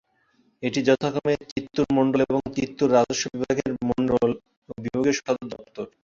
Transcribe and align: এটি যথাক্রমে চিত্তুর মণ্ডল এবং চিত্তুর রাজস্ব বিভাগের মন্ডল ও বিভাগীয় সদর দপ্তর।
এটি 0.63 0.79
যথাক্রমে 0.87 1.33
চিত্তুর 1.51 1.87
মণ্ডল 1.97 2.19
এবং 2.25 2.41
চিত্তুর 2.57 2.89
রাজস্ব 2.91 3.23
বিভাগের 3.33 3.71
মন্ডল 3.89 4.29
ও 4.69 4.81
বিভাগীয় 4.83 5.15
সদর 5.19 5.45
দপ্তর। 5.53 5.85